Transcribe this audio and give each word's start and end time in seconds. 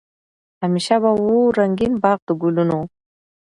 همېشه 0.61 0.95
به 1.03 1.11
وو 1.23 1.53
رنګین 1.57 1.93
باغ 2.03 2.19
د 2.27 2.29
ګلونو 2.41 2.79